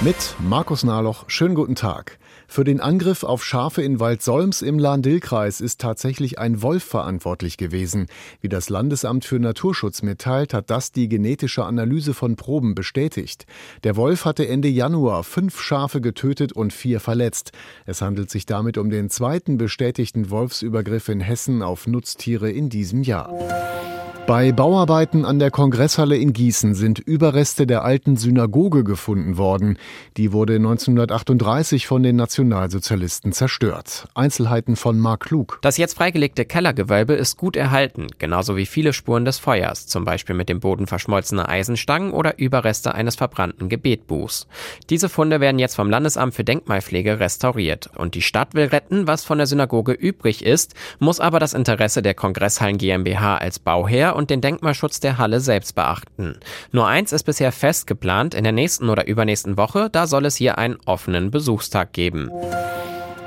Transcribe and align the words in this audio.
Mit 0.00 0.36
Markus 0.38 0.84
Nahloch, 0.84 1.24
schönen 1.26 1.56
guten 1.56 1.74
Tag. 1.74 2.20
Für 2.46 2.62
den 2.62 2.80
Angriff 2.80 3.24
auf 3.24 3.44
Schafe 3.44 3.82
in 3.82 3.98
Waldsolms 3.98 4.62
im 4.62 4.78
Lahn-Dill-Kreis 4.78 5.60
ist 5.60 5.80
tatsächlich 5.80 6.38
ein 6.38 6.62
Wolf 6.62 6.84
verantwortlich 6.84 7.56
gewesen. 7.56 8.06
Wie 8.40 8.48
das 8.48 8.70
Landesamt 8.70 9.24
für 9.24 9.40
Naturschutz 9.40 10.02
mitteilt, 10.02 10.54
hat 10.54 10.70
das 10.70 10.92
die 10.92 11.08
genetische 11.08 11.64
Analyse 11.64 12.14
von 12.14 12.36
Proben 12.36 12.76
bestätigt. 12.76 13.46
Der 13.82 13.96
Wolf 13.96 14.24
hatte 14.24 14.46
Ende 14.46 14.68
Januar 14.68 15.24
fünf 15.24 15.60
Schafe 15.60 16.00
getötet 16.00 16.52
und 16.52 16.72
vier 16.72 17.00
verletzt. 17.00 17.50
Es 17.84 18.00
handelt 18.00 18.30
sich 18.30 18.46
damit 18.46 18.78
um 18.78 18.90
den 18.90 19.10
zweiten 19.10 19.58
bestätigten 19.58 20.30
Wolfsübergriff 20.30 21.08
in 21.08 21.18
Hessen 21.18 21.60
auf 21.60 21.88
Nutztiere 21.88 22.52
in 22.52 22.68
diesem 22.68 23.02
Jahr. 23.02 23.34
Bei 24.28 24.52
Bauarbeiten 24.52 25.24
an 25.24 25.38
der 25.38 25.50
Kongresshalle 25.50 26.18
in 26.18 26.34
Gießen 26.34 26.74
sind 26.74 26.98
Überreste 26.98 27.66
der 27.66 27.82
alten 27.82 28.18
Synagoge 28.18 28.84
gefunden 28.84 29.38
worden. 29.38 29.78
Die 30.18 30.34
wurde 30.34 30.56
1938 30.56 31.86
von 31.86 32.02
den 32.02 32.16
Nationalsozialisten 32.16 33.32
zerstört. 33.32 34.06
Einzelheiten 34.14 34.76
von 34.76 34.98
Mark 34.98 35.20
Klug. 35.20 35.58
Das 35.62 35.78
jetzt 35.78 35.94
freigelegte 35.94 36.44
Kellergewölbe 36.44 37.14
ist 37.14 37.38
gut 37.38 37.56
erhalten, 37.56 38.08
genauso 38.18 38.58
wie 38.58 38.66
viele 38.66 38.92
Spuren 38.92 39.24
des 39.24 39.38
Feuers, 39.38 39.86
zum 39.86 40.04
Beispiel 40.04 40.34
mit 40.34 40.50
dem 40.50 40.60
Boden 40.60 40.86
verschmolzener 40.86 41.48
Eisenstangen 41.48 42.10
oder 42.10 42.38
Überreste 42.38 42.94
eines 42.94 43.16
verbrannten 43.16 43.70
Gebetbuchs. 43.70 44.46
Diese 44.90 45.08
Funde 45.08 45.40
werden 45.40 45.58
jetzt 45.58 45.76
vom 45.76 45.88
Landesamt 45.88 46.34
für 46.34 46.44
Denkmalpflege 46.44 47.18
restauriert. 47.18 47.88
Und 47.96 48.14
die 48.14 48.20
Stadt 48.20 48.52
will 48.52 48.66
retten, 48.66 49.06
was 49.06 49.24
von 49.24 49.38
der 49.38 49.46
Synagoge 49.46 49.92
übrig 49.92 50.44
ist, 50.44 50.74
muss 50.98 51.18
aber 51.18 51.40
das 51.40 51.54
Interesse 51.54 52.02
der 52.02 52.12
Kongresshallen 52.12 52.76
GmbH 52.76 53.38
als 53.38 53.58
Bauherr 53.58 54.17
und 54.18 54.30
den 54.30 54.40
Denkmalschutz 54.40 54.98
der 54.98 55.16
Halle 55.16 55.38
selbst 55.38 55.76
beachten. 55.76 56.34
Nur 56.72 56.88
eins 56.88 57.12
ist 57.12 57.22
bisher 57.22 57.52
fest 57.52 57.86
geplant, 57.86 58.34
in 58.34 58.42
der 58.42 58.52
nächsten 58.52 58.88
oder 58.88 59.06
übernächsten 59.06 59.56
Woche, 59.56 59.88
da 59.90 60.08
soll 60.08 60.26
es 60.26 60.34
hier 60.34 60.58
einen 60.58 60.76
offenen 60.86 61.30
Besuchstag 61.30 61.92
geben. 61.92 62.28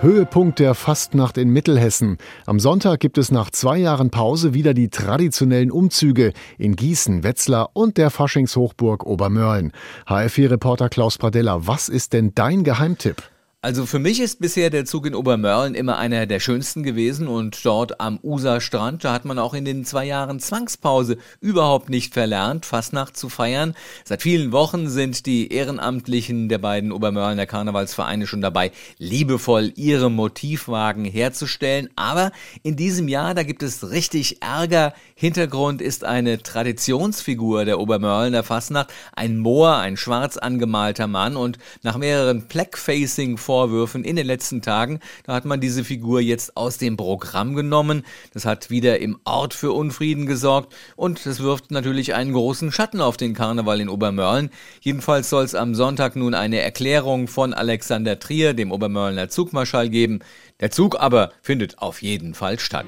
Höhepunkt 0.00 0.58
der 0.58 0.74
Fastnacht 0.74 1.38
in 1.38 1.50
Mittelhessen. 1.50 2.16
Am 2.44 2.58
Sonntag 2.58 2.98
gibt 3.00 3.18
es 3.18 3.30
nach 3.30 3.50
zwei 3.50 3.78
Jahren 3.78 4.10
Pause 4.10 4.52
wieder 4.52 4.74
die 4.74 4.88
traditionellen 4.88 5.70
Umzüge 5.70 6.32
in 6.58 6.74
Gießen, 6.74 7.22
Wetzlar 7.22 7.70
und 7.74 7.96
der 7.96 8.10
Faschingshochburg 8.10 9.04
Obermörlen. 9.06 9.72
HF4-Reporter 10.08 10.88
Klaus 10.88 11.18
Pradella, 11.18 11.66
was 11.68 11.88
ist 11.88 12.14
denn 12.14 12.32
dein 12.34 12.64
Geheimtipp? 12.64 13.22
Also 13.62 13.84
für 13.84 13.98
mich 13.98 14.20
ist 14.20 14.40
bisher 14.40 14.70
der 14.70 14.86
Zug 14.86 15.04
in 15.04 15.14
Obermörlen 15.14 15.74
immer 15.74 15.98
einer 15.98 16.24
der 16.24 16.40
schönsten 16.40 16.82
gewesen 16.82 17.28
und 17.28 17.62
dort 17.66 18.00
am 18.00 18.18
Userstrand, 18.22 19.04
da 19.04 19.12
hat 19.12 19.26
man 19.26 19.38
auch 19.38 19.52
in 19.52 19.66
den 19.66 19.84
zwei 19.84 20.06
Jahren 20.06 20.40
Zwangspause 20.40 21.18
überhaupt 21.42 21.90
nicht 21.90 22.14
verlernt, 22.14 22.64
Fastnacht 22.64 23.18
zu 23.18 23.28
feiern. 23.28 23.74
Seit 24.02 24.22
vielen 24.22 24.52
Wochen 24.52 24.88
sind 24.88 25.26
die 25.26 25.52
Ehrenamtlichen 25.52 26.48
der 26.48 26.56
beiden 26.56 26.90
Obermörlener 26.90 27.44
Karnevalsvereine 27.44 28.26
schon 28.26 28.40
dabei, 28.40 28.72
liebevoll 28.96 29.74
ihre 29.76 30.10
Motivwagen 30.10 31.04
herzustellen. 31.04 31.90
Aber 31.96 32.32
in 32.62 32.76
diesem 32.76 33.08
Jahr, 33.08 33.34
da 33.34 33.42
gibt 33.42 33.62
es 33.62 33.90
richtig 33.90 34.40
Ärger. 34.40 34.94
Hintergrund 35.14 35.82
ist 35.82 36.02
eine 36.02 36.42
Traditionsfigur 36.42 37.66
der 37.66 37.78
Obermörlener 37.78 38.42
Fastnacht, 38.42 38.90
ein 39.14 39.36
Moor, 39.36 39.76
ein 39.76 39.98
schwarz 39.98 40.38
angemalter 40.38 41.08
Mann 41.08 41.36
und 41.36 41.58
nach 41.82 41.98
mehreren 41.98 42.48
Blackfacing 42.48 43.36
Vorwürfen 43.50 44.04
in 44.04 44.14
den 44.14 44.28
letzten 44.28 44.62
Tagen. 44.62 45.00
Da 45.24 45.32
hat 45.32 45.44
man 45.44 45.60
diese 45.60 45.82
Figur 45.82 46.20
jetzt 46.20 46.56
aus 46.56 46.78
dem 46.78 46.96
Programm 46.96 47.56
genommen. 47.56 48.04
Das 48.32 48.44
hat 48.44 48.70
wieder 48.70 49.00
im 49.00 49.18
Ort 49.24 49.54
für 49.54 49.72
Unfrieden 49.72 50.26
gesorgt 50.26 50.72
und 50.94 51.26
das 51.26 51.40
wirft 51.40 51.72
natürlich 51.72 52.14
einen 52.14 52.32
großen 52.32 52.70
Schatten 52.70 53.00
auf 53.00 53.16
den 53.16 53.34
Karneval 53.34 53.80
in 53.80 53.88
Obermörlen. 53.88 54.50
Jedenfalls 54.82 55.30
soll 55.30 55.42
es 55.42 55.56
am 55.56 55.74
Sonntag 55.74 56.14
nun 56.14 56.34
eine 56.34 56.60
Erklärung 56.60 57.26
von 57.26 57.52
Alexander 57.52 58.20
Trier, 58.20 58.54
dem 58.54 58.70
Obermörlener 58.70 59.28
Zugmarschall, 59.28 59.88
geben. 59.88 60.20
Der 60.60 60.70
Zug 60.70 61.00
aber 61.00 61.32
findet 61.42 61.78
auf 61.78 62.02
jeden 62.02 62.34
Fall 62.34 62.60
statt. 62.60 62.86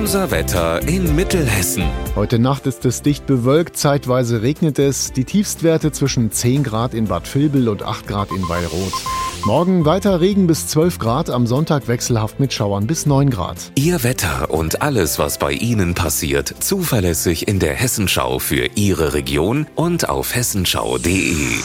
Unser 0.00 0.30
Wetter 0.30 0.80
in 0.88 1.14
Mittelhessen. 1.14 1.84
Heute 2.16 2.38
Nacht 2.38 2.66
ist 2.66 2.86
es 2.86 3.02
dicht 3.02 3.26
bewölkt, 3.26 3.76
zeitweise 3.76 4.40
regnet 4.40 4.78
es. 4.78 5.12
Die 5.12 5.26
Tiefstwerte 5.26 5.92
zwischen 5.92 6.32
10 6.32 6.64
Grad 6.64 6.94
in 6.94 7.04
Bad 7.04 7.32
Vilbel 7.32 7.68
und 7.68 7.82
8 7.82 8.08
Grad 8.08 8.30
in 8.30 8.48
Weilroth. 8.48 8.94
Morgen 9.44 9.84
weiter 9.84 10.22
Regen 10.22 10.46
bis 10.46 10.68
12 10.68 10.98
Grad, 10.98 11.28
am 11.28 11.46
Sonntag 11.46 11.86
wechselhaft 11.86 12.40
mit 12.40 12.54
Schauern 12.54 12.86
bis 12.86 13.04
9 13.04 13.28
Grad. 13.28 13.72
Ihr 13.74 14.02
Wetter 14.02 14.50
und 14.50 14.80
alles, 14.80 15.18
was 15.18 15.36
bei 15.36 15.52
Ihnen 15.52 15.94
passiert, 15.94 16.54
zuverlässig 16.60 17.46
in 17.46 17.58
der 17.58 17.74
Hessenschau 17.74 18.38
für 18.38 18.70
Ihre 18.76 19.12
Region 19.12 19.66
und 19.74 20.08
auf 20.08 20.34
hessenschau.de. 20.34 21.58